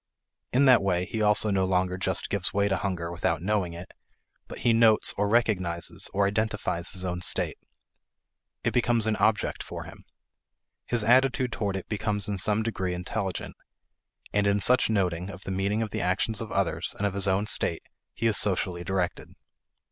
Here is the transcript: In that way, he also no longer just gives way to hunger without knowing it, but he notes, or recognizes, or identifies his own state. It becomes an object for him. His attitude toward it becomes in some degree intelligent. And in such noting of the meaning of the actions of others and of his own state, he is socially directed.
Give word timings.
In 0.51 0.65
that 0.65 0.81
way, 0.81 1.05
he 1.05 1.21
also 1.21 1.51
no 1.51 1.63
longer 1.63 1.95
just 1.95 2.31
gives 2.31 2.51
way 2.55 2.67
to 2.67 2.77
hunger 2.77 3.11
without 3.11 3.43
knowing 3.43 3.73
it, 3.73 3.93
but 4.47 4.57
he 4.65 4.73
notes, 4.73 5.13
or 5.15 5.27
recognizes, 5.29 6.09
or 6.11 6.25
identifies 6.25 6.89
his 6.89 7.05
own 7.05 7.21
state. 7.21 7.59
It 8.63 8.71
becomes 8.73 9.05
an 9.05 9.15
object 9.17 9.61
for 9.61 9.83
him. 9.83 10.03
His 10.87 11.03
attitude 11.03 11.51
toward 11.51 11.75
it 11.75 11.87
becomes 11.87 12.27
in 12.27 12.39
some 12.39 12.63
degree 12.63 12.95
intelligent. 12.95 13.55
And 14.33 14.47
in 14.47 14.59
such 14.59 14.89
noting 14.89 15.29
of 15.29 15.43
the 15.43 15.51
meaning 15.51 15.83
of 15.83 15.91
the 15.91 16.01
actions 16.01 16.41
of 16.41 16.51
others 16.51 16.95
and 16.97 17.05
of 17.05 17.13
his 17.13 17.27
own 17.27 17.45
state, 17.45 17.83
he 18.15 18.25
is 18.25 18.37
socially 18.39 18.83
directed. 18.83 19.29